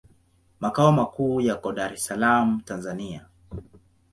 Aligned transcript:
Makao 0.59 0.91
makuu 0.91 1.41
yako 1.41 1.73
Dar 1.73 1.93
es 1.93 2.05
Salaam, 2.09 2.59
Tanzania. 2.65 3.25